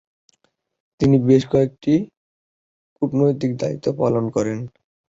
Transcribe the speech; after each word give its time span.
তিনি 1.01 1.17
বেশ 1.27 1.43
কয়েকটি 1.51 1.93
কূটনৈতিক 2.95 3.51
দায়িত্ব 3.61 3.87
পালন 3.99 4.25
করেন। 4.35 4.59